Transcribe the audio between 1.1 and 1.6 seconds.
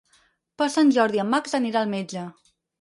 en Max